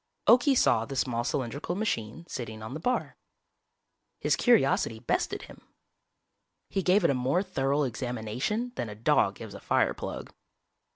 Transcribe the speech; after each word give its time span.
Okie 0.27 0.57
saw 0.57 0.83
the 0.83 0.95
small 0.95 1.23
cylindrical 1.23 1.75
machine 1.75 2.25
sitting 2.27 2.63
on 2.63 2.73
the 2.73 2.79
bar. 2.79 3.17
His 4.19 4.35
curiosity 4.35 4.97
bested 4.97 5.43
him. 5.43 5.61
He 6.69 6.81
gave 6.81 7.03
it 7.03 7.11
a 7.11 7.13
more 7.13 7.43
thorough 7.43 7.83
examination 7.83 8.71
than 8.77 8.89
a 8.89 8.95
dog 8.95 9.35
gives 9.35 9.53
a 9.53 9.59
fireplug. 9.59 10.31